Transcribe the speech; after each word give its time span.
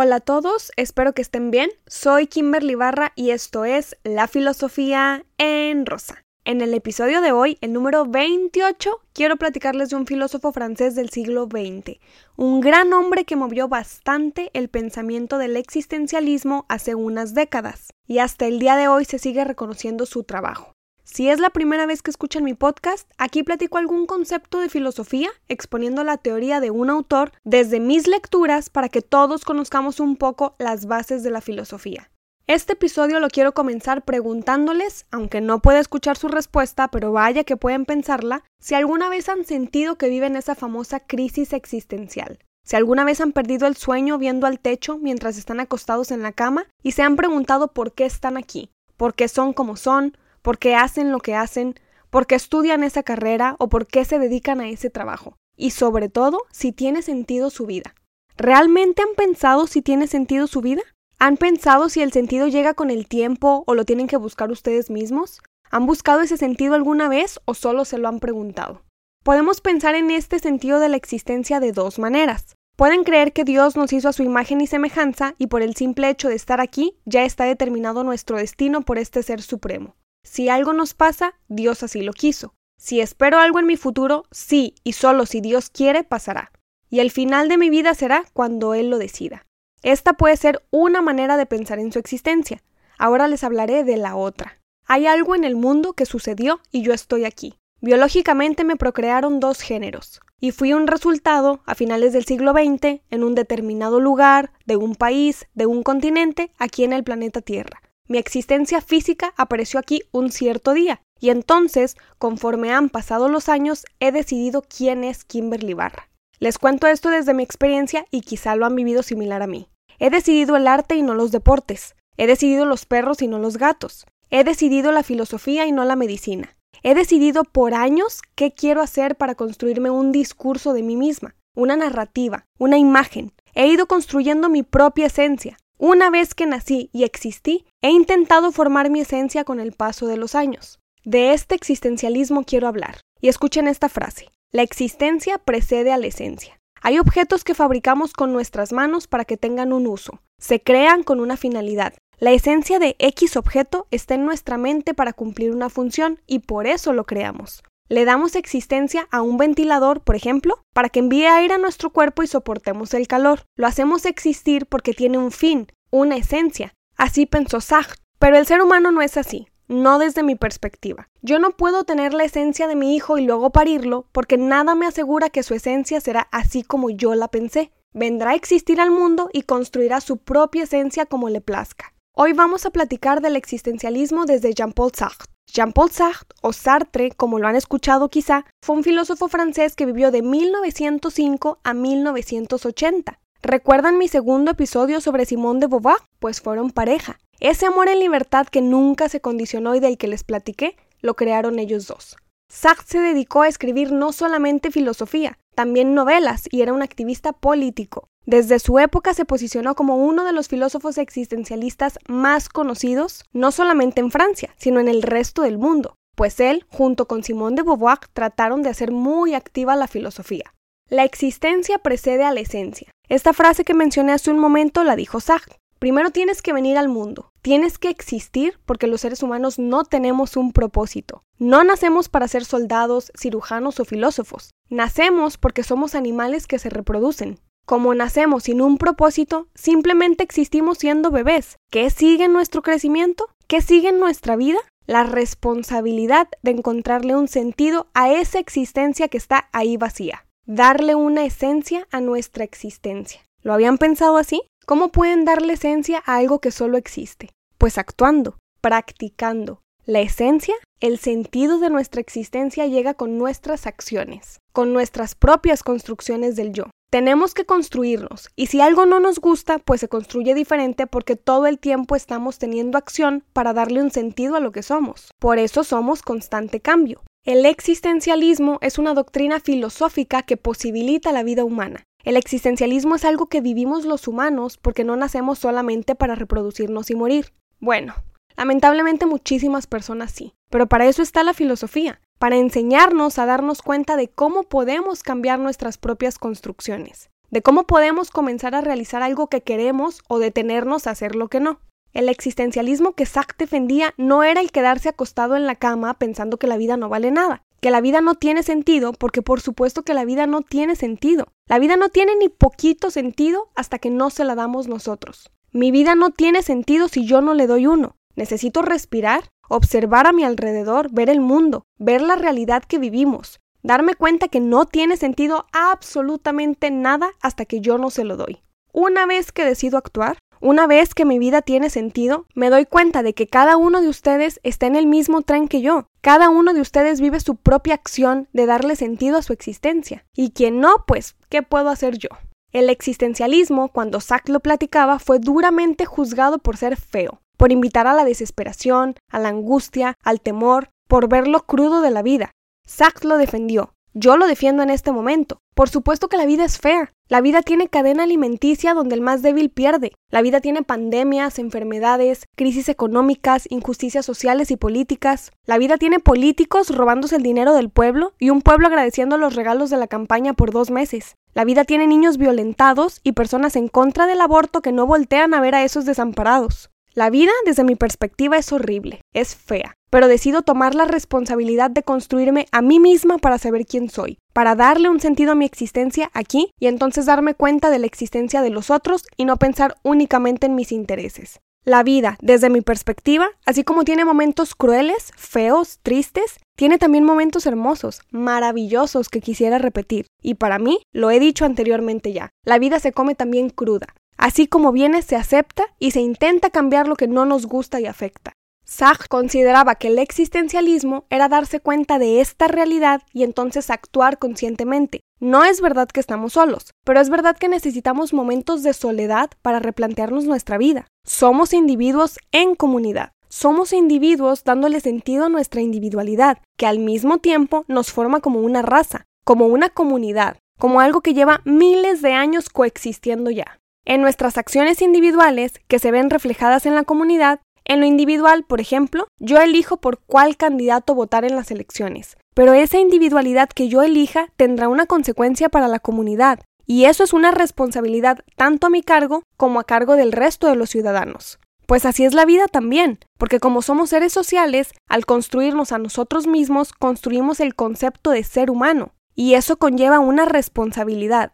Hola 0.00 0.14
a 0.14 0.20
todos, 0.20 0.70
espero 0.76 1.12
que 1.12 1.22
estén 1.22 1.50
bien. 1.50 1.70
Soy 1.88 2.28
Kimberly 2.28 2.76
Barra 2.76 3.12
y 3.16 3.30
esto 3.30 3.64
es 3.64 3.96
La 4.04 4.28
Filosofía 4.28 5.24
en 5.38 5.86
Rosa. 5.86 6.22
En 6.44 6.60
el 6.60 6.72
episodio 6.72 7.20
de 7.20 7.32
hoy, 7.32 7.58
el 7.62 7.72
número 7.72 8.06
28, 8.06 8.92
quiero 9.12 9.34
platicarles 9.38 9.90
de 9.90 9.96
un 9.96 10.06
filósofo 10.06 10.52
francés 10.52 10.94
del 10.94 11.10
siglo 11.10 11.48
XX, 11.50 11.98
un 12.36 12.60
gran 12.60 12.92
hombre 12.92 13.24
que 13.24 13.34
movió 13.34 13.66
bastante 13.66 14.52
el 14.52 14.68
pensamiento 14.68 15.36
del 15.36 15.56
existencialismo 15.56 16.64
hace 16.68 16.94
unas 16.94 17.34
décadas, 17.34 17.88
y 18.06 18.20
hasta 18.20 18.46
el 18.46 18.60
día 18.60 18.76
de 18.76 18.86
hoy 18.86 19.04
se 19.04 19.18
sigue 19.18 19.42
reconociendo 19.42 20.06
su 20.06 20.22
trabajo. 20.22 20.77
Si 21.10 21.30
es 21.30 21.40
la 21.40 21.48
primera 21.48 21.86
vez 21.86 22.02
que 22.02 22.10
escuchan 22.10 22.44
mi 22.44 22.52
podcast, 22.52 23.10
aquí 23.16 23.42
platico 23.42 23.78
algún 23.78 24.04
concepto 24.04 24.60
de 24.60 24.68
filosofía, 24.68 25.30
exponiendo 25.48 26.04
la 26.04 26.18
teoría 26.18 26.60
de 26.60 26.70
un 26.70 26.90
autor 26.90 27.32
desde 27.44 27.80
mis 27.80 28.06
lecturas 28.06 28.68
para 28.68 28.90
que 28.90 29.00
todos 29.00 29.46
conozcamos 29.46 30.00
un 30.00 30.16
poco 30.16 30.54
las 30.58 30.84
bases 30.84 31.22
de 31.22 31.30
la 31.30 31.40
filosofía. 31.40 32.10
Este 32.46 32.74
episodio 32.74 33.20
lo 33.20 33.28
quiero 33.28 33.54
comenzar 33.54 34.04
preguntándoles, 34.04 35.06
aunque 35.10 35.40
no 35.40 35.60
pueda 35.60 35.80
escuchar 35.80 36.18
su 36.18 36.28
respuesta, 36.28 36.88
pero 36.88 37.10
vaya 37.10 37.42
que 37.42 37.56
pueden 37.56 37.86
pensarla, 37.86 38.44
si 38.60 38.74
alguna 38.74 39.08
vez 39.08 39.30
han 39.30 39.46
sentido 39.46 39.96
que 39.96 40.10
viven 40.10 40.36
esa 40.36 40.54
famosa 40.54 41.00
crisis 41.00 41.54
existencial. 41.54 42.38
Si 42.66 42.76
alguna 42.76 43.04
vez 43.04 43.22
han 43.22 43.32
perdido 43.32 43.66
el 43.66 43.76
sueño 43.76 44.18
viendo 44.18 44.46
al 44.46 44.60
techo 44.60 44.98
mientras 44.98 45.38
están 45.38 45.58
acostados 45.58 46.10
en 46.10 46.22
la 46.22 46.32
cama 46.32 46.66
y 46.82 46.92
se 46.92 47.02
han 47.02 47.16
preguntado 47.16 47.72
por 47.72 47.94
qué 47.94 48.04
están 48.04 48.36
aquí, 48.36 48.70
por 48.98 49.14
qué 49.14 49.28
son 49.28 49.54
como 49.54 49.76
son, 49.76 50.14
por 50.48 50.58
qué 50.58 50.74
hacen 50.74 51.12
lo 51.12 51.18
que 51.18 51.34
hacen, 51.34 51.74
por 52.08 52.26
qué 52.26 52.34
estudian 52.34 52.82
esa 52.82 53.02
carrera 53.02 53.56
o 53.58 53.68
por 53.68 53.86
qué 53.86 54.06
se 54.06 54.18
dedican 54.18 54.62
a 54.62 54.70
ese 54.70 54.88
trabajo. 54.88 55.36
Y 55.58 55.72
sobre 55.72 56.08
todo, 56.08 56.40
si 56.52 56.72
tiene 56.72 57.02
sentido 57.02 57.50
su 57.50 57.66
vida. 57.66 57.94
¿Realmente 58.34 59.02
han 59.02 59.14
pensado 59.14 59.66
si 59.66 59.82
tiene 59.82 60.06
sentido 60.06 60.46
su 60.46 60.62
vida? 60.62 60.80
¿Han 61.18 61.36
pensado 61.36 61.90
si 61.90 62.00
el 62.00 62.12
sentido 62.12 62.48
llega 62.48 62.72
con 62.72 62.88
el 62.90 63.08
tiempo 63.08 63.62
o 63.66 63.74
lo 63.74 63.84
tienen 63.84 64.06
que 64.06 64.16
buscar 64.16 64.50
ustedes 64.50 64.88
mismos? 64.88 65.42
¿Han 65.70 65.84
buscado 65.84 66.22
ese 66.22 66.38
sentido 66.38 66.74
alguna 66.74 67.10
vez 67.10 67.40
o 67.44 67.52
solo 67.52 67.84
se 67.84 67.98
lo 67.98 68.08
han 68.08 68.18
preguntado? 68.18 68.80
Podemos 69.24 69.60
pensar 69.60 69.96
en 69.96 70.10
este 70.10 70.38
sentido 70.38 70.80
de 70.80 70.88
la 70.88 70.96
existencia 70.96 71.60
de 71.60 71.72
dos 71.72 71.98
maneras. 71.98 72.56
Pueden 72.74 73.04
creer 73.04 73.34
que 73.34 73.44
Dios 73.44 73.76
nos 73.76 73.92
hizo 73.92 74.08
a 74.08 74.14
su 74.14 74.22
imagen 74.22 74.62
y 74.62 74.66
semejanza 74.66 75.34
y 75.36 75.48
por 75.48 75.60
el 75.60 75.76
simple 75.76 76.08
hecho 76.08 76.30
de 76.30 76.36
estar 76.36 76.62
aquí 76.62 76.96
ya 77.04 77.24
está 77.24 77.44
determinado 77.44 78.02
nuestro 78.02 78.38
destino 78.38 78.80
por 78.80 78.96
este 78.96 79.22
ser 79.22 79.42
supremo. 79.42 79.94
Si 80.28 80.50
algo 80.50 80.74
nos 80.74 80.92
pasa, 80.92 81.32
Dios 81.48 81.82
así 81.82 82.02
lo 82.02 82.12
quiso. 82.12 82.54
Si 82.76 83.00
espero 83.00 83.38
algo 83.38 83.60
en 83.60 83.66
mi 83.66 83.78
futuro, 83.78 84.24
sí 84.30 84.74
y 84.84 84.92
solo 84.92 85.24
si 85.24 85.40
Dios 85.40 85.70
quiere, 85.70 86.04
pasará. 86.04 86.52
Y 86.90 87.00
el 87.00 87.10
final 87.10 87.48
de 87.48 87.56
mi 87.56 87.70
vida 87.70 87.94
será 87.94 88.24
cuando 88.34 88.74
Él 88.74 88.90
lo 88.90 88.98
decida. 88.98 89.46
Esta 89.82 90.12
puede 90.12 90.36
ser 90.36 90.62
una 90.70 91.00
manera 91.00 91.38
de 91.38 91.46
pensar 91.46 91.78
en 91.78 91.92
su 91.92 91.98
existencia. 91.98 92.62
Ahora 92.98 93.26
les 93.26 93.42
hablaré 93.42 93.84
de 93.84 93.96
la 93.96 94.16
otra. 94.16 94.60
Hay 94.84 95.06
algo 95.06 95.34
en 95.34 95.44
el 95.44 95.56
mundo 95.56 95.94
que 95.94 96.04
sucedió 96.04 96.60
y 96.70 96.82
yo 96.82 96.92
estoy 96.92 97.24
aquí. 97.24 97.58
Biológicamente 97.80 98.64
me 98.64 98.76
procrearon 98.76 99.40
dos 99.40 99.60
géneros, 99.60 100.20
y 100.40 100.50
fui 100.50 100.74
un 100.74 100.88
resultado, 100.88 101.62
a 101.64 101.74
finales 101.74 102.12
del 102.12 102.26
siglo 102.26 102.52
XX, 102.52 103.00
en 103.08 103.24
un 103.24 103.34
determinado 103.34 103.98
lugar, 103.98 104.52
de 104.66 104.76
un 104.76 104.94
país, 104.94 105.46
de 105.54 105.64
un 105.64 105.82
continente, 105.82 106.52
aquí 106.58 106.84
en 106.84 106.92
el 106.92 107.02
planeta 107.02 107.40
Tierra. 107.40 107.80
Mi 108.08 108.16
existencia 108.16 108.80
física 108.80 109.34
apareció 109.36 109.78
aquí 109.78 110.02
un 110.12 110.32
cierto 110.32 110.72
día, 110.72 111.02
y 111.20 111.28
entonces, 111.28 111.96
conforme 112.18 112.72
han 112.72 112.88
pasado 112.88 113.28
los 113.28 113.50
años, 113.50 113.84
he 114.00 114.12
decidido 114.12 114.62
quién 114.62 115.04
es 115.04 115.24
Kimberly 115.24 115.74
Barra. 115.74 116.08
Les 116.40 116.58
cuento 116.58 116.86
esto 116.86 117.10
desde 117.10 117.34
mi 117.34 117.42
experiencia 117.42 118.06
y 118.10 118.22
quizá 118.22 118.56
lo 118.56 118.64
han 118.64 118.74
vivido 118.76 119.02
similar 119.02 119.42
a 119.42 119.46
mí. 119.46 119.68
He 119.98 120.08
decidido 120.08 120.56
el 120.56 120.68
arte 120.68 120.94
y 120.94 121.02
no 121.02 121.14
los 121.14 121.32
deportes. 121.32 121.96
He 122.16 122.26
decidido 122.26 122.64
los 122.64 122.86
perros 122.86 123.20
y 123.20 123.28
no 123.28 123.38
los 123.38 123.58
gatos. 123.58 124.06
He 124.30 124.44
decidido 124.44 124.90
la 124.92 125.02
filosofía 125.02 125.66
y 125.66 125.72
no 125.72 125.84
la 125.84 125.96
medicina. 125.96 126.56
He 126.82 126.94
decidido 126.94 127.44
por 127.44 127.74
años 127.74 128.20
qué 128.36 128.52
quiero 128.52 128.80
hacer 128.80 129.16
para 129.16 129.34
construirme 129.34 129.90
un 129.90 130.12
discurso 130.12 130.72
de 130.72 130.82
mí 130.82 130.96
misma, 130.96 131.34
una 131.56 131.76
narrativa, 131.76 132.44
una 132.58 132.78
imagen. 132.78 133.32
He 133.54 133.66
ido 133.66 133.86
construyendo 133.86 134.48
mi 134.48 134.62
propia 134.62 135.06
esencia, 135.06 135.58
una 135.78 136.10
vez 136.10 136.34
que 136.34 136.46
nací 136.46 136.90
y 136.92 137.04
existí, 137.04 137.64
he 137.82 137.90
intentado 137.90 138.50
formar 138.52 138.90
mi 138.90 139.00
esencia 139.00 139.44
con 139.44 139.60
el 139.60 139.72
paso 139.72 140.06
de 140.06 140.16
los 140.16 140.34
años. 140.34 140.80
De 141.04 141.32
este 141.32 141.54
existencialismo 141.54 142.44
quiero 142.44 142.66
hablar. 142.68 143.00
Y 143.20 143.28
escuchen 143.28 143.68
esta 143.68 143.88
frase. 143.88 144.30
La 144.52 144.62
existencia 144.62 145.38
precede 145.38 145.92
a 145.92 145.98
la 145.98 146.06
esencia. 146.06 146.58
Hay 146.82 146.98
objetos 146.98 147.44
que 147.44 147.54
fabricamos 147.54 148.12
con 148.12 148.32
nuestras 148.32 148.72
manos 148.72 149.06
para 149.06 149.24
que 149.24 149.36
tengan 149.36 149.72
un 149.72 149.86
uso. 149.86 150.20
Se 150.38 150.60
crean 150.60 151.02
con 151.02 151.20
una 151.20 151.36
finalidad. 151.36 151.94
La 152.18 152.32
esencia 152.32 152.78
de 152.78 152.96
X 152.98 153.36
objeto 153.36 153.86
está 153.90 154.14
en 154.14 154.24
nuestra 154.24 154.58
mente 154.58 154.94
para 154.94 155.12
cumplir 155.12 155.52
una 155.52 155.70
función 155.70 156.20
y 156.26 156.40
por 156.40 156.66
eso 156.66 156.92
lo 156.92 157.04
creamos. 157.04 157.62
Le 157.90 158.04
damos 158.04 158.36
existencia 158.36 159.08
a 159.10 159.22
un 159.22 159.38
ventilador, 159.38 160.02
por 160.02 160.14
ejemplo, 160.14 160.62
para 160.74 160.90
que 160.90 160.98
envíe 160.98 161.24
aire 161.24 161.54
a 161.54 161.58
nuestro 161.58 161.90
cuerpo 161.90 162.22
y 162.22 162.26
soportemos 162.26 162.92
el 162.92 163.08
calor. 163.08 163.46
Lo 163.56 163.66
hacemos 163.66 164.04
existir 164.04 164.66
porque 164.66 164.92
tiene 164.92 165.16
un 165.16 165.30
fin, 165.30 165.68
una 165.90 166.16
esencia. 166.16 166.74
Así 166.96 167.24
pensó 167.24 167.62
Sartre. 167.62 167.96
Pero 168.18 168.36
el 168.36 168.44
ser 168.44 168.60
humano 168.60 168.90
no 168.90 169.00
es 169.00 169.16
así, 169.16 169.48
no 169.68 169.98
desde 169.98 170.22
mi 170.22 170.34
perspectiva. 170.34 171.08
Yo 171.22 171.38
no 171.38 171.52
puedo 171.52 171.84
tener 171.84 172.12
la 172.12 172.24
esencia 172.24 172.66
de 172.66 172.76
mi 172.76 172.94
hijo 172.94 173.16
y 173.16 173.24
luego 173.24 173.50
parirlo 173.50 174.06
porque 174.12 174.36
nada 174.36 174.74
me 174.74 174.86
asegura 174.86 175.30
que 175.30 175.42
su 175.42 175.54
esencia 175.54 176.00
será 176.00 176.28
así 176.30 176.62
como 176.62 176.90
yo 176.90 177.14
la 177.14 177.28
pensé. 177.28 177.72
Vendrá 177.94 178.30
a 178.30 178.34
existir 178.34 178.82
al 178.82 178.90
mundo 178.90 179.30
y 179.32 179.42
construirá 179.42 180.02
su 180.02 180.18
propia 180.18 180.64
esencia 180.64 181.06
como 181.06 181.30
le 181.30 181.40
plazca. 181.40 181.94
Hoy 182.20 182.32
vamos 182.32 182.66
a 182.66 182.70
platicar 182.70 183.20
del 183.20 183.36
existencialismo 183.36 184.26
desde 184.26 184.52
Jean-Paul 184.52 184.90
Sartre. 184.92 185.28
Jean-Paul 185.52 185.92
Sartre, 185.92 186.36
o 186.42 186.52
Sartre, 186.52 187.12
como 187.12 187.38
lo 187.38 187.46
han 187.46 187.54
escuchado 187.54 188.08
quizá, 188.08 188.44
fue 188.60 188.74
un 188.74 188.82
filósofo 188.82 189.28
francés 189.28 189.76
que 189.76 189.86
vivió 189.86 190.10
de 190.10 190.22
1905 190.22 191.60
a 191.62 191.74
1980. 191.74 193.20
¿Recuerdan 193.40 193.98
mi 193.98 194.08
segundo 194.08 194.50
episodio 194.50 195.00
sobre 195.00 195.26
Simone 195.26 195.60
de 195.60 195.68
Beauvoir? 195.68 195.98
Pues 196.18 196.40
fueron 196.40 196.72
pareja. 196.72 197.20
Ese 197.38 197.66
amor 197.66 197.86
en 197.86 198.00
libertad 198.00 198.48
que 198.48 198.62
nunca 198.62 199.08
se 199.08 199.20
condicionó 199.20 199.76
y 199.76 199.78
del 199.78 199.96
que 199.96 200.08
les 200.08 200.24
platiqué, 200.24 200.74
lo 201.00 201.14
crearon 201.14 201.60
ellos 201.60 201.86
dos. 201.86 202.16
Sartre 202.52 202.84
se 202.88 202.98
dedicó 202.98 203.42
a 203.42 203.48
escribir 203.48 203.92
no 203.92 204.10
solamente 204.10 204.72
filosofía, 204.72 205.38
también 205.58 205.92
novelas 205.92 206.44
y 206.52 206.62
era 206.62 206.72
un 206.72 206.82
activista 206.82 207.32
político. 207.32 208.06
Desde 208.24 208.60
su 208.60 208.78
época 208.78 209.12
se 209.12 209.24
posicionó 209.24 209.74
como 209.74 209.96
uno 209.96 210.22
de 210.22 210.32
los 210.32 210.46
filósofos 210.46 210.98
existencialistas 210.98 211.98
más 212.06 212.48
conocidos, 212.48 213.24
no 213.32 213.50
solamente 213.50 214.00
en 214.00 214.12
Francia, 214.12 214.54
sino 214.56 214.78
en 214.78 214.86
el 214.86 215.02
resto 215.02 215.42
del 215.42 215.58
mundo, 215.58 215.96
pues 216.14 216.38
él, 216.38 216.64
junto 216.68 217.08
con 217.08 217.24
Simone 217.24 217.56
de 217.56 217.62
Beauvoir, 217.62 217.98
trataron 218.12 218.62
de 218.62 218.68
hacer 218.68 218.92
muy 218.92 219.34
activa 219.34 219.74
la 219.74 219.88
filosofía. 219.88 220.54
La 220.88 221.02
existencia 221.02 221.78
precede 221.78 222.22
a 222.22 222.32
la 222.32 222.38
esencia. 222.38 222.92
Esta 223.08 223.32
frase 223.32 223.64
que 223.64 223.74
mencioné 223.74 224.12
hace 224.12 224.30
un 224.30 224.38
momento 224.38 224.84
la 224.84 224.94
dijo 224.94 225.18
Sartre. 225.18 225.56
Primero 225.80 226.10
tienes 226.10 226.40
que 226.40 226.52
venir 226.52 226.78
al 226.78 226.88
mundo, 226.88 227.32
tienes 227.48 227.78
que 227.78 227.88
existir 227.88 228.58
porque 228.66 228.86
los 228.86 229.00
seres 229.00 229.22
humanos 229.22 229.58
no 229.58 229.84
tenemos 229.84 230.36
un 230.36 230.52
propósito. 230.52 231.22
No 231.38 231.64
nacemos 231.64 232.10
para 232.10 232.28
ser 232.28 232.44
soldados, 232.44 233.10
cirujanos 233.18 233.80
o 233.80 233.86
filósofos. 233.86 234.50
Nacemos 234.68 235.38
porque 235.38 235.62
somos 235.62 235.94
animales 235.94 236.46
que 236.46 236.58
se 236.58 236.68
reproducen. 236.68 237.40
Como 237.64 237.94
nacemos 237.94 238.42
sin 238.42 238.60
un 238.60 238.76
propósito, 238.76 239.48
simplemente 239.54 240.24
existimos 240.24 240.76
siendo 240.76 241.10
bebés. 241.10 241.56
¿Qué 241.70 241.88
sigue 241.88 242.24
en 242.24 242.34
nuestro 242.34 242.60
crecimiento? 242.60 243.24
¿Qué 243.46 243.62
sigue 243.62 243.88
en 243.88 243.98
nuestra 243.98 244.36
vida? 244.36 244.58
La 244.84 245.04
responsabilidad 245.04 246.28
de 246.42 246.50
encontrarle 246.50 247.16
un 247.16 247.28
sentido 247.28 247.86
a 247.94 248.12
esa 248.12 248.40
existencia 248.40 249.08
que 249.08 249.16
está 249.16 249.48
ahí 249.52 249.78
vacía. 249.78 250.26
Darle 250.44 250.94
una 250.94 251.24
esencia 251.24 251.88
a 251.92 252.02
nuestra 252.02 252.44
existencia. 252.44 253.22
¿Lo 253.40 253.54
habían 253.54 253.78
pensado 253.78 254.18
así? 254.18 254.42
¿Cómo 254.66 254.92
pueden 254.92 255.24
darle 255.24 255.54
esencia 255.54 256.02
a 256.04 256.16
algo 256.16 256.40
que 256.40 256.50
solo 256.50 256.76
existe? 256.76 257.30
Pues 257.58 257.76
actuando, 257.76 258.38
practicando. 258.60 259.62
La 259.84 259.98
esencia, 259.98 260.54
el 260.78 260.98
sentido 260.98 261.58
de 261.58 261.70
nuestra 261.70 262.00
existencia 262.00 262.66
llega 262.66 262.94
con 262.94 263.18
nuestras 263.18 263.66
acciones, 263.66 264.38
con 264.52 264.72
nuestras 264.72 265.16
propias 265.16 265.64
construcciones 265.64 266.36
del 266.36 266.52
yo. 266.52 266.70
Tenemos 266.88 267.34
que 267.34 267.46
construirnos 267.46 268.28
y 268.36 268.46
si 268.46 268.60
algo 268.60 268.86
no 268.86 269.00
nos 269.00 269.18
gusta, 269.18 269.58
pues 269.58 269.80
se 269.80 269.88
construye 269.88 270.34
diferente 270.34 270.86
porque 270.86 271.16
todo 271.16 271.46
el 271.46 271.58
tiempo 271.58 271.96
estamos 271.96 272.38
teniendo 272.38 272.78
acción 272.78 273.24
para 273.32 273.52
darle 273.52 273.82
un 273.82 273.90
sentido 273.90 274.36
a 274.36 274.40
lo 274.40 274.52
que 274.52 274.62
somos. 274.62 275.10
Por 275.18 275.38
eso 275.38 275.64
somos 275.64 276.02
constante 276.02 276.60
cambio. 276.60 277.02
El 277.24 277.44
existencialismo 277.44 278.58
es 278.62 278.78
una 278.78 278.94
doctrina 278.94 279.40
filosófica 279.40 280.22
que 280.22 280.36
posibilita 280.36 281.10
la 281.10 281.24
vida 281.24 281.44
humana. 281.44 281.82
El 282.04 282.16
existencialismo 282.16 282.94
es 282.94 283.04
algo 283.04 283.26
que 283.26 283.40
vivimos 283.40 283.84
los 283.84 284.06
humanos 284.06 284.58
porque 284.58 284.84
no 284.84 284.94
nacemos 284.94 285.40
solamente 285.40 285.96
para 285.96 286.14
reproducirnos 286.14 286.90
y 286.90 286.94
morir. 286.94 287.32
Bueno, 287.60 287.94
lamentablemente 288.36 289.06
muchísimas 289.06 289.66
personas 289.66 290.12
sí, 290.12 290.34
pero 290.48 290.68
para 290.68 290.86
eso 290.86 291.02
está 291.02 291.24
la 291.24 291.34
filosofía, 291.34 292.00
para 292.18 292.36
enseñarnos 292.36 293.18
a 293.18 293.26
darnos 293.26 293.62
cuenta 293.62 293.96
de 293.96 294.08
cómo 294.08 294.44
podemos 294.44 295.02
cambiar 295.02 295.38
nuestras 295.38 295.78
propias 295.78 296.18
construcciones. 296.18 297.10
de 297.30 297.42
cómo 297.42 297.66
podemos 297.66 298.10
comenzar 298.10 298.54
a 298.54 298.60
realizar 298.60 299.02
algo 299.02 299.28
que 299.28 299.42
queremos 299.42 300.02
o 300.08 300.18
detenernos 300.18 300.86
a 300.86 300.92
hacer 300.92 301.14
lo 301.14 301.28
que 301.28 301.40
no. 301.40 301.60
El 301.92 302.08
existencialismo 302.08 302.92
que 302.92 303.06
Zack 303.06 303.36
defendía 303.38 303.94
no 303.96 304.22
era 304.22 304.40
el 304.40 304.50
quedarse 304.50 304.88
acostado 304.88 305.36
en 305.36 305.46
la 305.46 305.54
cama 305.54 305.94
pensando 305.94 306.38
que 306.38 306.46
la 306.46 306.56
vida 306.56 306.76
no 306.76 306.88
vale 306.88 307.10
nada, 307.10 307.42
que 307.60 307.70
la 307.70 307.80
vida 307.80 308.00
no 308.00 308.14
tiene 308.14 308.42
sentido, 308.42 308.92
porque 308.92 309.22
por 309.22 309.40
supuesto 309.40 309.82
que 309.82 309.94
la 309.94 310.04
vida 310.04 310.26
no 310.26 310.42
tiene 310.42 310.76
sentido. 310.76 311.28
La 311.46 311.58
vida 311.58 311.76
no 311.76 311.88
tiene 311.88 312.14
ni 312.16 312.28
poquito 312.28 312.90
sentido 312.90 313.50
hasta 313.54 313.78
que 313.78 313.90
no 313.90 314.10
se 314.10 314.24
la 314.24 314.34
damos 314.34 314.68
nosotros. 314.68 315.30
Mi 315.58 315.72
vida 315.72 315.96
no 315.96 316.10
tiene 316.10 316.42
sentido 316.42 316.86
si 316.86 317.04
yo 317.04 317.20
no 317.20 317.34
le 317.34 317.48
doy 317.48 317.66
uno. 317.66 317.96
Necesito 318.14 318.62
respirar, 318.62 319.24
observar 319.48 320.06
a 320.06 320.12
mi 320.12 320.22
alrededor, 320.22 320.88
ver 320.92 321.10
el 321.10 321.18
mundo, 321.18 321.64
ver 321.78 322.00
la 322.00 322.14
realidad 322.14 322.62
que 322.62 322.78
vivimos, 322.78 323.40
darme 323.64 323.94
cuenta 323.94 324.28
que 324.28 324.38
no 324.38 324.66
tiene 324.66 324.96
sentido 324.96 325.46
absolutamente 325.50 326.70
nada 326.70 327.10
hasta 327.20 327.44
que 327.44 327.60
yo 327.60 327.76
no 327.76 327.90
se 327.90 328.04
lo 328.04 328.16
doy. 328.16 328.40
Una 328.72 329.04
vez 329.04 329.32
que 329.32 329.44
decido 329.44 329.78
actuar, 329.78 330.18
una 330.40 330.68
vez 330.68 330.94
que 330.94 331.04
mi 331.04 331.18
vida 331.18 331.42
tiene 331.42 331.70
sentido, 331.70 332.26
me 332.36 332.50
doy 332.50 332.64
cuenta 332.64 333.02
de 333.02 333.12
que 333.14 333.26
cada 333.26 333.56
uno 333.56 333.80
de 333.80 333.88
ustedes 333.88 334.38
está 334.44 334.66
en 334.66 334.76
el 334.76 334.86
mismo 334.86 335.22
tren 335.22 335.48
que 335.48 335.60
yo. 335.60 335.88
Cada 336.02 336.30
uno 336.30 336.54
de 336.54 336.60
ustedes 336.60 337.00
vive 337.00 337.18
su 337.18 337.34
propia 337.34 337.74
acción 337.74 338.28
de 338.32 338.46
darle 338.46 338.76
sentido 338.76 339.18
a 339.18 339.22
su 339.22 339.32
existencia. 339.32 340.06
Y 340.14 340.30
quien 340.30 340.60
no, 340.60 340.84
pues, 340.86 341.16
¿qué 341.28 341.42
puedo 341.42 341.68
hacer 341.68 341.98
yo? 341.98 342.10
El 342.52 342.70
existencialismo, 342.70 343.68
cuando 343.68 344.00
Zack 344.00 344.28
lo 344.30 344.40
platicaba, 344.40 344.98
fue 344.98 345.18
duramente 345.18 345.84
juzgado 345.84 346.38
por 346.38 346.56
ser 346.56 346.76
feo, 346.76 347.20
por 347.36 347.52
invitar 347.52 347.86
a 347.86 347.92
la 347.94 348.04
desesperación, 348.04 348.94
a 349.10 349.18
la 349.18 349.28
angustia, 349.28 349.96
al 350.02 350.22
temor, 350.22 350.70
por 350.88 351.08
ver 351.08 351.28
lo 351.28 351.40
crudo 351.40 351.82
de 351.82 351.90
la 351.90 352.02
vida. 352.02 352.30
Zack 352.66 353.04
lo 353.04 353.18
defendió, 353.18 353.74
yo 353.92 354.16
lo 354.16 354.26
defiendo 354.26 354.62
en 354.62 354.70
este 354.70 354.92
momento. 354.92 355.40
Por 355.54 355.68
supuesto 355.68 356.08
que 356.08 356.16
la 356.16 356.24
vida 356.24 356.44
es 356.44 356.58
fea. 356.58 356.92
La 357.08 357.20
vida 357.20 357.42
tiene 357.42 357.68
cadena 357.68 358.04
alimenticia 358.04 358.72
donde 358.72 358.94
el 358.94 359.00
más 359.00 359.22
débil 359.22 359.50
pierde. 359.50 359.92
La 360.10 360.22
vida 360.22 360.40
tiene 360.40 360.62
pandemias, 360.62 361.38
enfermedades, 361.38 362.26
crisis 362.36 362.68
económicas, 362.68 363.46
injusticias 363.50 364.06
sociales 364.06 364.50
y 364.50 364.56
políticas. 364.56 365.32
La 365.46 365.58
vida 365.58 365.76
tiene 365.78 365.98
políticos 365.98 366.74
robándose 366.74 367.16
el 367.16 367.22
dinero 367.22 367.54
del 367.54 367.70
pueblo 367.70 368.12
y 368.18 368.30
un 368.30 368.40
pueblo 368.40 368.68
agradeciendo 368.68 369.18
los 369.18 369.34
regalos 369.34 369.68
de 369.68 369.78
la 369.78 369.88
campaña 369.88 370.32
por 370.32 370.52
dos 370.52 370.70
meses. 370.70 371.16
La 371.38 371.44
vida 371.44 371.62
tiene 371.62 371.86
niños 371.86 372.18
violentados 372.18 372.98
y 373.04 373.12
personas 373.12 373.54
en 373.54 373.68
contra 373.68 374.08
del 374.08 374.20
aborto 374.20 374.60
que 374.60 374.72
no 374.72 374.88
voltean 374.88 375.34
a 375.34 375.40
ver 375.40 375.54
a 375.54 375.62
esos 375.62 375.84
desamparados. 375.84 376.68
La 376.94 377.10
vida, 377.10 377.30
desde 377.46 377.62
mi 377.62 377.76
perspectiva, 377.76 378.36
es 378.38 378.52
horrible, 378.52 379.02
es 379.14 379.36
fea, 379.36 379.74
pero 379.88 380.08
decido 380.08 380.42
tomar 380.42 380.74
la 380.74 380.84
responsabilidad 380.84 381.70
de 381.70 381.84
construirme 381.84 382.48
a 382.50 382.60
mí 382.60 382.80
misma 382.80 383.18
para 383.18 383.38
saber 383.38 383.66
quién 383.66 383.88
soy, 383.88 384.18
para 384.32 384.56
darle 384.56 384.90
un 384.90 384.98
sentido 384.98 385.30
a 385.30 385.36
mi 385.36 385.44
existencia 385.44 386.10
aquí 386.12 386.50
y 386.58 386.66
entonces 386.66 387.06
darme 387.06 387.34
cuenta 387.34 387.70
de 387.70 387.78
la 387.78 387.86
existencia 387.86 388.42
de 388.42 388.50
los 388.50 388.68
otros 388.68 389.04
y 389.16 389.24
no 389.24 389.36
pensar 389.36 389.76
únicamente 389.84 390.46
en 390.46 390.56
mis 390.56 390.72
intereses. 390.72 391.38
La 391.64 391.82
vida, 391.82 392.16
desde 392.20 392.50
mi 392.50 392.60
perspectiva, 392.60 393.28
así 393.44 393.62
como 393.64 393.84
tiene 393.84 394.04
momentos 394.04 394.54
crueles, 394.54 395.12
feos, 395.16 395.80
tristes, 395.82 396.38
tiene 396.56 396.78
también 396.78 397.04
momentos 397.04 397.46
hermosos, 397.46 398.00
maravillosos 398.10 399.08
que 399.08 399.20
quisiera 399.20 399.58
repetir. 399.58 400.06
Y 400.22 400.34
para 400.34 400.58
mí, 400.58 400.80
lo 400.92 401.10
he 401.10 401.20
dicho 401.20 401.44
anteriormente 401.44 402.12
ya, 402.12 402.30
la 402.44 402.58
vida 402.58 402.80
se 402.80 402.92
come 402.92 403.14
también 403.14 403.50
cruda. 403.50 403.88
Así 404.16 404.46
como 404.48 404.72
viene, 404.72 405.02
se 405.02 405.14
acepta 405.14 405.64
y 405.78 405.92
se 405.92 406.00
intenta 406.00 406.50
cambiar 406.50 406.88
lo 406.88 406.96
que 406.96 407.06
no 407.06 407.24
nos 407.24 407.46
gusta 407.46 407.80
y 407.80 407.86
afecta. 407.86 408.32
Sach 408.70 409.08
consideraba 409.08 409.76
que 409.76 409.88
el 409.88 409.98
existencialismo 409.98 411.06
era 411.08 411.28
darse 411.28 411.58
cuenta 411.58 411.98
de 411.98 412.20
esta 412.20 412.48
realidad 412.48 413.00
y 413.14 413.22
entonces 413.22 413.70
actuar 413.70 414.18
conscientemente. 414.18 415.00
No 415.20 415.42
es 415.44 415.62
verdad 415.62 415.88
que 415.88 416.00
estamos 416.00 416.34
solos, 416.34 416.74
pero 416.84 417.00
es 417.00 417.08
verdad 417.08 417.38
que 417.38 417.48
necesitamos 417.48 418.12
momentos 418.12 418.62
de 418.62 418.74
soledad 418.74 419.30
para 419.40 419.58
replantearnos 419.58 420.26
nuestra 420.26 420.58
vida. 420.58 420.86
Somos 421.02 421.54
individuos 421.54 422.18
en 422.30 422.54
comunidad. 422.54 423.12
Somos 423.30 423.72
individuos 423.72 424.44
dándole 424.44 424.80
sentido 424.80 425.24
a 425.24 425.28
nuestra 425.30 425.62
individualidad, 425.62 426.38
que 426.58 426.66
al 426.66 426.78
mismo 426.78 427.18
tiempo 427.18 427.64
nos 427.68 427.90
forma 427.90 428.20
como 428.20 428.40
una 428.40 428.60
raza, 428.60 429.06
como 429.24 429.46
una 429.46 429.70
comunidad, 429.70 430.36
como 430.58 430.80
algo 430.80 431.00
que 431.00 431.14
lleva 431.14 431.40
miles 431.46 432.02
de 432.02 432.12
años 432.12 432.50
coexistiendo 432.50 433.30
ya 433.30 433.58
en 433.88 434.02
nuestras 434.02 434.36
acciones 434.36 434.82
individuales 434.82 435.54
que 435.66 435.78
se 435.78 435.90
ven 435.90 436.10
reflejadas 436.10 436.66
en 436.66 436.74
la 436.74 436.84
comunidad. 436.84 437.40
En 437.68 437.80
lo 437.80 437.86
individual, 437.86 438.44
por 438.44 438.62
ejemplo, 438.62 439.08
yo 439.18 439.38
elijo 439.38 439.76
por 439.76 439.98
cuál 439.98 440.38
candidato 440.38 440.94
votar 440.94 441.26
en 441.26 441.36
las 441.36 441.50
elecciones, 441.50 442.16
pero 442.34 442.54
esa 442.54 442.78
individualidad 442.78 443.50
que 443.50 443.68
yo 443.68 443.82
elija 443.82 444.28
tendrá 444.38 444.70
una 444.70 444.86
consecuencia 444.86 445.50
para 445.50 445.68
la 445.68 445.78
comunidad, 445.78 446.40
y 446.66 446.86
eso 446.86 447.04
es 447.04 447.12
una 447.12 447.30
responsabilidad 447.30 448.20
tanto 448.36 448.66
a 448.66 448.70
mi 448.70 448.82
cargo 448.82 449.22
como 449.36 449.60
a 449.60 449.64
cargo 449.64 449.96
del 449.96 450.12
resto 450.12 450.46
de 450.46 450.56
los 450.56 450.70
ciudadanos. 450.70 451.40
Pues 451.66 451.84
así 451.84 452.06
es 452.06 452.14
la 452.14 452.24
vida 452.24 452.46
también, 452.46 453.00
porque 453.18 453.38
como 453.38 453.60
somos 453.60 453.90
seres 453.90 454.14
sociales, 454.14 454.72
al 454.88 455.04
construirnos 455.04 455.70
a 455.70 455.78
nosotros 455.78 456.26
mismos, 456.26 456.72
construimos 456.72 457.38
el 457.40 457.54
concepto 457.54 458.12
de 458.12 458.24
ser 458.24 458.50
humano, 458.50 458.94
y 459.14 459.34
eso 459.34 459.58
conlleva 459.58 459.98
una 459.98 460.24
responsabilidad. 460.24 461.32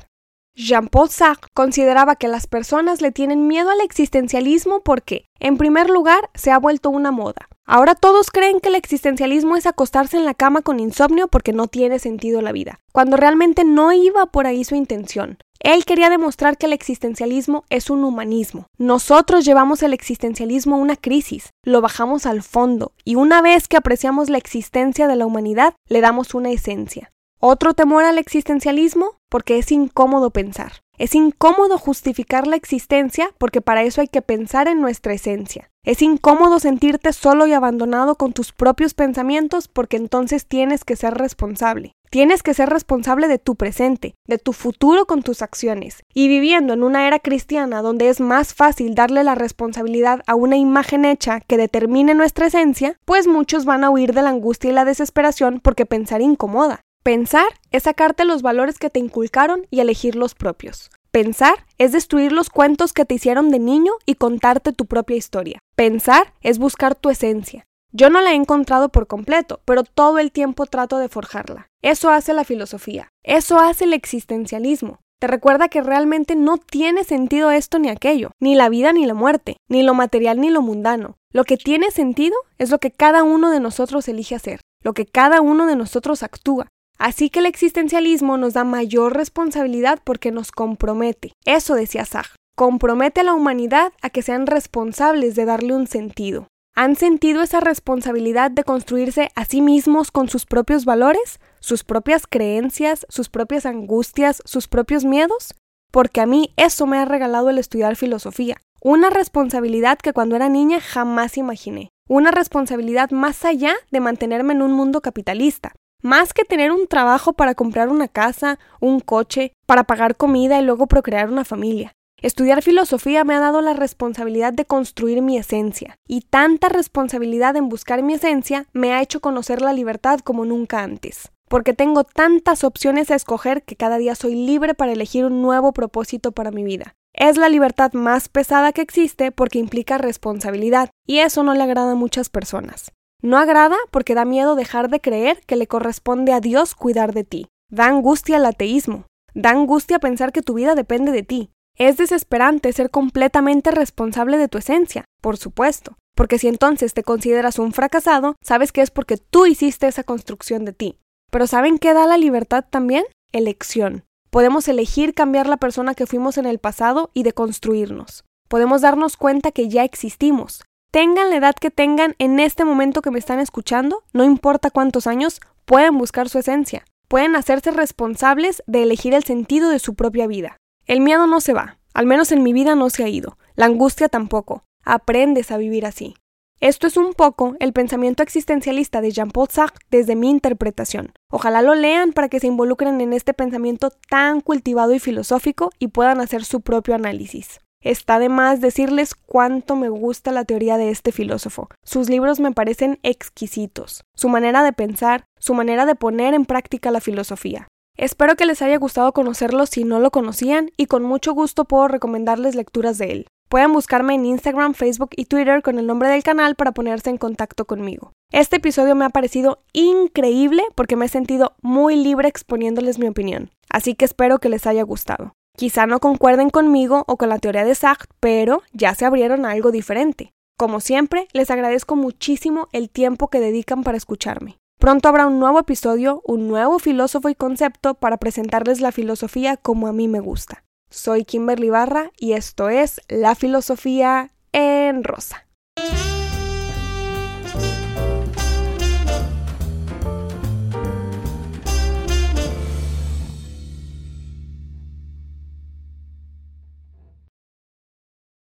Jean-Paul 0.57 1.11
Sartre 1.11 1.51
consideraba 1.53 2.15
que 2.15 2.29
las 2.29 2.47
personas 2.47 3.01
le 3.01 3.11
tienen 3.11 3.49
miedo 3.49 3.71
al 3.71 3.81
existencialismo 3.81 4.83
porque, 4.85 5.27
en 5.41 5.57
primer 5.57 5.91
lugar, 5.91 6.31
se 6.35 6.53
ha 6.53 6.59
vuelto 6.59 6.91
una 6.91 7.11
moda. 7.11 7.49
Ahora 7.67 7.97
todos 7.97 8.31
creen 8.31 8.61
que 8.61 8.69
el 8.69 8.77
existencialismo 8.77 9.57
es 9.57 9.67
acostarse 9.67 10.17
en 10.17 10.25
la 10.25 10.35
cama 10.35 10.63
con 10.63 10.79
insomnio 10.79 11.27
porque 11.27 11.53
no 11.53 11.67
tiene 11.67 11.99
sentido 11.99 12.41
la 12.41 12.53
vida, 12.53 12.79
cuando 12.93 13.17
realmente 13.17 13.65
no 13.65 13.93
iba 13.93 14.27
por 14.27 14.47
ahí 14.47 14.63
su 14.63 14.77
intención. 14.77 15.39
Él 15.59 15.85
quería 15.87 16.11
demostrar 16.11 16.59
que 16.59 16.67
el 16.67 16.75
existencialismo 16.75 17.65
es 17.71 17.91
un 17.91 18.05
humanismo. 18.05 18.67
Nosotros 18.77 19.47
llevamos 19.47 19.83
el 19.83 19.95
existencialismo 19.95 20.77
a 20.77 20.79
una 20.79 20.97
crisis, 20.97 21.51
lo 21.63 21.81
bajamos 21.81 22.27
al 22.27 22.43
fondo 22.43 22.93
y 23.03 23.17
una 23.17 23.43
vez 23.43 23.67
que 23.67 23.79
apreciamos 23.79 24.29
la 24.29 24.39
existencia 24.39 25.09
de 25.09 25.17
la 25.17 25.27
humanidad, 25.27 25.75
le 25.89 26.03
damos 26.03 26.35
una 26.35 26.51
esencia. 26.51 27.14
Otro 27.47 27.75
temor 27.75 28.05
al 28.05 28.17
existencialismo 28.17 29.19
porque 29.29 29.59
es 29.59 29.71
incómodo 29.71 30.31
pensar. 30.31 30.81
Es 30.97 31.15
incómodo 31.15 31.77
justificar 31.77 32.47
la 32.47 32.57
existencia 32.57 33.29
porque 33.37 33.61
para 33.61 33.83
eso 33.83 34.01
hay 34.01 34.09
que 34.09 34.23
pensar 34.23 34.67
en 34.67 34.81
nuestra 34.81 35.13
esencia. 35.13 35.69
Es 35.85 36.01
incómodo 36.01 36.59
sentirte 36.59 37.13
solo 37.13 37.47
y 37.47 37.53
abandonado 37.53 38.15
con 38.15 38.33
tus 38.33 38.53
propios 38.53 38.95
pensamientos 38.95 39.69
porque 39.69 39.99
entonces 39.99 40.47
tienes 40.47 40.85
que 40.85 40.97
ser 40.97 41.19
responsable. 41.19 41.93
Tienes 42.09 42.43
que 42.43 42.55
ser 42.55 42.71
responsable 42.71 43.29
de 43.29 43.39
tu 43.39 43.57
presente, 43.57 44.15
de 44.27 44.39
tu 44.39 44.55
futuro 44.55 45.05
con 45.05 45.23
tus 45.23 45.43
acciones. 45.43 46.03
Y 46.15 46.29
viviendo 46.29 46.73
en 46.73 46.83
una 46.83 47.07
era 47.07 47.19
cristiana 47.19 47.83
donde 47.83 48.09
es 48.09 48.23
más 48.23 48.55
fácil 48.55 48.95
darle 48.95 49.23
la 49.23 49.35
responsabilidad 49.35 50.23
a 50.27 50.35
una 50.35 50.57
imagen 50.57 51.05
hecha 51.05 51.41
que 51.41 51.59
determine 51.59 52.15
nuestra 52.15 52.47
esencia, 52.47 52.97
pues 53.05 53.27
muchos 53.27 53.67
van 53.67 53.85
a 53.85 53.91
huir 53.91 54.15
de 54.15 54.23
la 54.23 54.31
angustia 54.31 54.71
y 54.71 54.73
la 54.73 54.87
desesperación 54.87 55.61
porque 55.63 55.85
pensar 55.85 56.23
incomoda. 56.23 56.81
Pensar 57.05 57.45
es 57.71 57.83
sacarte 57.83 58.25
los 58.25 58.41
valores 58.41 58.79
que 58.79 58.89
te 58.89 58.99
inculcaron 58.99 59.67
y 59.71 59.81
elegir 59.81 60.17
los 60.17 60.35
propios. 60.35 60.91
Pensar 61.11 61.67
es 61.77 61.93
destruir 61.93 62.33
los 62.33 62.49
cuentos 62.49 62.95
que 62.95 63.05
te 63.05 63.13
hicieron 63.13 63.51
de 63.51 63.59
niño 63.59 63.93
y 64.07 64.15
contarte 64.15 64.73
tu 64.73 64.87
propia 64.87 65.15
historia. 65.15 65.59
Pensar 65.77 66.33
es 66.41 66.59
buscar 66.59 66.95
tu 66.95 67.11
esencia. 67.11 67.67
Yo 67.93 68.09
no 68.09 68.23
la 68.23 68.33
he 68.33 68.35
encontrado 68.35 68.89
por 68.89 69.07
completo, 69.07 69.61
pero 69.67 69.85
todo 69.85 70.19
el 70.19 70.33
tiempo 70.33 70.65
trato 70.65 70.97
de 70.97 71.11
forjarla. 71.11 71.67
Eso 71.83 72.09
hace 72.09 72.33
la 72.33 72.45
filosofía. 72.45 73.11
Eso 73.23 73.59
hace 73.59 73.85
el 73.85 73.93
existencialismo. 73.93 75.01
Te 75.21 75.27
recuerda 75.27 75.69
que 75.69 75.83
realmente 75.83 76.37
no 76.37 76.57
tiene 76.57 77.05
sentido 77.05 77.51
esto 77.51 77.79
ni 77.79 77.91
aquello, 77.91 78.31
ni 78.41 78.55
la 78.55 78.71
vida 78.71 78.95
ni 78.95 79.05
la 79.05 79.15
muerte, 79.15 79.59
ni 79.69 79.83
lo 79.83 79.93
material 79.93 80.41
ni 80.41 80.49
lo 80.49 80.63
mundano. 80.63 81.19
Lo 81.33 81.45
que 81.45 81.59
tiene 81.59 81.91
sentido 81.91 82.37
es 82.57 82.71
lo 82.71 82.79
que 82.79 82.91
cada 82.91 83.25
uno 83.25 83.51
de 83.51 83.61
nosotros 83.61 84.09
elige 84.09 84.35
hacer, 84.35 84.61
lo 84.83 84.95
que 84.95 85.05
cada 85.05 85.41
uno 85.41 85.67
de 85.67 85.77
nosotros 85.77 86.23
actúa, 86.23 86.69
Así 86.99 87.31
que 87.31 87.41
el 87.41 87.47
existencialismo 87.47 88.37
nos 88.37 88.55
da 88.55 88.65
mayor 88.65 89.17
responsabilidad 89.17 89.99
porque 90.05 90.31
nos 90.31 90.53
compromete. 90.53 91.33
Eso 91.45 91.75
decía 91.75 92.05
Sag. 92.05 92.27
Compromete 92.57 93.21
a 93.21 93.25
la 93.25 93.35
humanidad 93.35 93.93
a 94.01 94.11
que 94.11 94.23
sean 94.23 94.47
responsables 94.47 95.35
de 95.35 95.45
darle 95.45 95.75
un 95.75 95.87
sentido. 95.87 96.47
¿Han 96.77 96.97
sentido 96.97 97.43
esa 97.43 97.61
responsabilidad 97.61 98.51
de 98.51 98.65
construirse 98.65 99.31
a 99.37 99.45
sí 99.45 99.61
mismos 99.61 100.11
con 100.11 100.29
sus 100.29 100.45
propios 100.45 100.85
valores, 100.85 101.39
sus 101.61 101.85
propias 101.85 102.27
creencias, 102.29 103.07
sus 103.09 103.29
propias 103.29 103.65
angustias, 103.65 104.43
sus 104.45 104.67
propios 104.67 105.05
miedos? 105.05 105.55
Porque 105.93 106.21
a 106.21 106.27
mí 106.27 106.53
eso 106.57 106.87
me 106.87 106.99
ha 106.99 107.05
regalado 107.05 107.51
el 107.51 107.59
estudiar 107.59 107.95
filosofía. 107.95 108.57
Una 108.81 109.09
responsabilidad 109.09 109.99
que 109.99 110.13
cuando 110.13 110.35
era 110.35 110.49
niña 110.49 110.81
jamás 110.81 111.39
imaginé. 111.39 111.91
Una 112.09 112.33
responsabilidad 112.33 113.11
más 113.13 113.45
allá 113.45 113.75
de 113.91 114.01
mantenerme 114.01 114.53
en 114.53 114.63
un 114.63 114.73
mundo 114.73 115.01
capitalista, 115.01 115.73
más 116.05 116.35
que 116.35 116.45
tener 116.45 116.71
un 116.71 116.87
trabajo 116.87 117.33
para 117.33 117.55
comprar 117.55 117.89
una 117.89 118.09
casa, 118.09 118.59
un 118.79 119.01
coche, 119.01 119.55
para 119.67 119.85
pagar 119.85 120.17
comida 120.17 120.61
y 120.61 120.65
luego 120.65 120.87
procrear 120.87 121.31
una 121.31 121.47
familia. 121.47 121.93
Estudiar 122.21 122.63
filosofía 122.63 123.25
me 123.25 123.35
ha 123.35 123.41
dado 123.41 123.63
la 123.63 123.73
responsabilidad 123.73 124.53
de 124.53 124.67
construir 124.67 125.23
mi 125.23 125.39
esencia, 125.39 125.97
y 126.07 126.21
tanta 126.21 126.69
responsabilidad 126.69 127.57
en 127.57 127.71
buscar 127.71 128.03
mi 128.03 128.15
esencia 128.15 128.67
me 128.75 128.93
ha 128.93 129.01
hecho 129.01 129.21
conocer 129.21 129.63
la 129.63 129.73
libertad 129.73 130.21
como 130.21 130.45
nunca 130.45 130.83
antes. 130.83 131.31
porque 131.49 131.75
tengo 131.75 132.05
tantas 132.05 132.65
opciones 132.65 133.11
a 133.11 133.15
escoger 133.15 133.63
que 133.63 133.77
cada 133.77 133.99
día 133.99 134.15
soy 134.15 134.35
libre 134.35 134.75
para 134.75 134.93
elegir 134.93 135.25
un 135.25 135.43
nuevo 135.43 135.73
propósito 135.73 136.33
para 136.33 136.51
mi 136.51 136.65
vida. 136.65 136.95
Es 137.13 137.37
la 137.37 137.49
libertad 137.49 137.93
más 137.93 138.29
pesada 138.29 138.73
que 138.73 138.83
existe 138.83 139.31
porque 139.31 139.61
implica 139.61 139.99
responsabilidad, 139.99 140.91
y 141.07 141.19
eso 141.19 141.45
no 141.45 141.55
le 141.55 141.63
agrada 141.63 141.93
a 141.93 141.97
muchas 141.97 142.29
personas. 142.29 142.91
No 143.25 143.39
agrada 143.39 143.77
porque 143.91 144.15
da 144.15 144.27
miedo 144.27 144.55
dejar 144.55 144.91
de 144.91 145.01
creer 145.01 145.41
que 145.47 145.57
le 145.57 145.67
corresponde 145.67 146.35
a 146.35 146.41
Dios 146.41 146.75
cuidar 146.75 147.15
de 147.15 147.25
ti. 147.25 147.47
Da 147.71 147.87
angustia 147.87 148.37
el 148.37 148.45
ateísmo. 148.45 149.07
Da 149.33 149.49
angustia 149.49 149.99
pensar 149.99 150.31
que 150.31 150.43
tu 150.43 150.53
vida 150.53 150.75
depende 150.75 151.11
de 151.11 151.23
ti. 151.23 151.51
Es 151.79 151.97
desesperante 151.97 152.71
ser 152.75 152.91
completamente 152.91 153.71
responsable 153.71 154.37
de 154.37 154.49
tu 154.49 154.59
esencia, 154.59 155.07
por 155.23 155.39
supuesto, 155.39 155.97
porque 156.15 156.39
si 156.39 156.49
entonces 156.49 156.93
te 156.93 157.03
consideras 157.03 157.59
un 157.59 157.73
fracasado, 157.73 158.37
sabes 158.43 158.73
que 158.73 158.83
es 158.83 158.91
porque 158.91 159.17
tú 159.17 159.47
hiciste 159.47 159.87
esa 159.87 160.05
construcción 160.05 160.67
de 160.67 160.75
ti. 160.75 160.99
Pero 161.31 161.47
¿saben 161.47 161.79
qué 161.79 161.95
da 161.95 162.07
la 162.07 162.19
libertad 162.19 162.67
también? 162.69 163.07
Elección. 163.33 164.05
Podemos 164.29 164.69
elegir 164.69 165.15
cambiar 165.15 165.47
la 165.47 165.57
persona 165.57 165.95
que 165.95 166.07
fuimos 166.07 166.37
en 166.37 166.45
el 166.45 166.59
pasado 166.59 167.11
y 167.15 167.23
deconstruirnos. 167.23 168.25
Podemos 168.49 168.83
darnos 168.83 169.17
cuenta 169.17 169.51
que 169.51 169.71
ya 169.71 169.83
existimos. 169.83 170.61
Tengan 170.95 171.31
la 171.31 171.39
edad 171.39 171.57
que 171.57 171.73
tengan 171.73 172.15
en 172.21 172.39
este 172.39 172.65
momento 172.65 173.03
que 173.03 173.11
me 173.11 173.19
están 173.19 173.41
escuchando, 173.41 174.05
no 174.13 174.23
importa 174.23 174.71
cuántos 174.71 175.09
años, 175.09 175.41
pueden 175.65 175.99
buscar 175.99 176.29
su 176.29 176.39
esencia. 176.39 176.85
Pueden 177.09 177.35
hacerse 177.35 177.73
responsables 177.73 178.63
de 178.69 178.85
elegir 178.85 179.13
el 179.13 179.25
sentido 179.25 179.71
de 179.71 179.81
su 179.81 179.97
propia 179.97 180.29
vida. 180.29 180.59
El 180.87 181.01
miedo 181.01 181.27
no 181.27 181.41
se 181.41 181.53
va, 181.53 181.79
al 181.95 182.07
menos 182.07 182.31
en 182.31 182.45
mi 182.45 182.53
vida 182.53 182.77
no 182.77 182.91
se 182.91 183.03
ha 183.03 183.09
ido, 183.09 183.39
la 183.57 183.67
angustia 183.67 184.09
tampoco. 184.09 184.63
Aprendes 184.85 185.51
a 185.51 185.57
vivir 185.57 185.85
así. 185.85 186.15
Esto 186.61 186.87
es 186.87 186.97
un 186.97 187.13
poco 187.13 187.57
el 187.59 187.73
pensamiento 187.73 188.23
existencialista 188.23 189.01
de 189.01 189.11
Jean-Paul 189.11 189.49
Sartre 189.51 189.85
desde 189.91 190.15
mi 190.15 190.31
interpretación. 190.31 191.13
Ojalá 191.29 191.61
lo 191.61 191.75
lean 191.75 192.13
para 192.13 192.29
que 192.29 192.39
se 192.39 192.47
involucren 192.47 193.01
en 193.01 193.15
este 193.15 193.35
pensamiento 193.35 193.91
tan 194.09 194.41
cultivado 194.41 194.95
y 194.95 195.01
filosófico 195.01 195.73
y 195.81 195.89
puedan 195.89 196.21
hacer 196.21 196.45
su 196.45 196.61
propio 196.61 196.95
análisis. 196.95 197.59
Está 197.85 198.19
de 198.19 198.31
más 198.31 198.63
decirles 198.63 199.15
cuánto 199.15 199.77
me 199.77 199.91
gusta 199.91 200.33
la 200.33 200.47
teoría 200.47 200.79
de 200.79 200.89
este 200.89 201.13
filósofo. 201.13 201.69
Sus 201.85 202.09
libros 202.09 202.41
me 202.41 202.51
parecen 202.51 202.99
exquisitos, 203.03 204.05
su 204.17 204.31
manera 204.31 204.65
de 204.65 204.73
pensar, 204.73 205.27
su 205.39 205.53
manera 205.53 205.85
de 205.85 205.95
poner 205.95 206.33
en 206.33 206.47
práctica 206.47 206.91
la 206.91 207.03
filosofía. 207.03 207.69
Espero 207.99 208.37
que 208.37 208.47
les 208.47 208.63
haya 208.63 208.79
gustado 208.79 209.13
conocerlo 209.13 209.67
si 209.67 209.85
no 209.85 210.01
lo 210.01 210.11
conocían 210.11 210.71
y 210.79 210.87
con 210.87 211.03
mucho 211.03 211.35
gusto 211.35 211.67
puedo 211.67 211.87
recomendarles 211.87 212.55
lecturas 212.55 212.97
de 212.97 213.13
él. 213.13 213.27
Pueden 213.51 213.75
buscarme 213.75 214.15
en 214.15 214.25
Instagram, 214.25 214.73
Facebook 214.73 215.11
y 215.15 215.27
Twitter 215.27 215.63
con 215.63 215.79
el 215.79 215.87
nombre 215.87 216.09
del 216.09 216.23
canal 216.23 216.55
para 216.55 216.73
ponerse 216.73 217.11
en 217.11 217.19
contacto 217.19 217.67
conmigo. 217.67 218.13
Este 218.33 218.57
episodio 218.57 218.95
me 218.95 219.05
ha 219.05 219.11
parecido 219.11 219.63
increíble 219.75 220.63
porque 220.75 220.97
me 220.97 221.05
he 221.05 221.09
sentido 221.11 221.55
muy 221.61 221.97
libre 221.97 222.29
exponiéndoles 222.29 222.99
mi 222.99 223.09
opinión, 223.09 223.51
así 223.69 223.95
que 223.95 224.07
espero 224.07 224.39
que 224.39 224.49
les 224.49 224.67
haya 224.67 224.83
gustado. 224.85 225.35
Quizá 225.57 225.87
no 225.87 226.01
concuerden 226.01 226.51
conmigo 226.51 227.05
o 227.07 227.17
con 227.17 227.29
la 227.29 227.39
teoría 227.39 227.65
de 227.65 227.77
Sartre, 227.77 228.09
pero 228.19 228.63
ya 228.73 228.95
se 228.95 229.05
abrieron 229.05 229.45
a 229.45 229.53
algo 229.53 229.71
diferente. 229.71 230.33
Como 230.59 230.81
siempre, 230.81 231.29
les 231.33 231.51
agradezco 231.51 231.95
muchísimo 231.95 232.69
el 232.73 232.91
tiempo 232.91 233.29
que 233.29 233.41
dedican 233.41 233.85
para 233.85 233.97
escucharme. 233.97 234.59
Pronto 234.81 235.09
habrá 235.09 235.27
un 235.27 235.39
nuevo 235.39 235.61
episodio, 235.61 236.23
un 236.25 236.49
nuevo 236.49 236.81
filósofo 236.81 237.29
y 237.29 237.37
concepto 237.37 237.95
para 237.95 238.17
presentarles 238.17 238.81
la 238.81 238.91
filosofía 238.91 239.57
como 239.57 239.87
a 239.87 239.93
mí 239.93 240.09
me 240.09 240.21
gusta. 240.21 240.65
Soy 240.91 241.25
Kimberly 241.25 241.71
Barra 241.71 242.11
y 242.19 242.33
esto 242.33 242.69
es 242.69 243.01
La 243.09 243.35
Filosofía 243.35 244.33
en 244.53 245.05
Rosa. 245.05 245.44